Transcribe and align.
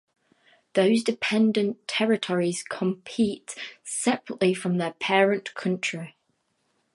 Those 0.73 1.03
dependent 1.03 1.87
territories 1.87 2.63
compete 2.63 3.53
separately 3.83 4.51
from 4.55 4.77
their 4.79 4.93
"parent" 4.93 5.53
country. 5.53 6.15